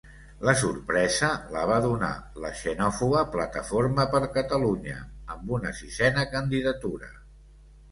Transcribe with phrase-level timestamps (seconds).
[0.47, 2.09] La sorpresa la va donar
[2.45, 4.97] la xenòfoba Plataforma per Catalunya
[5.37, 7.15] amb una sisena candidatura.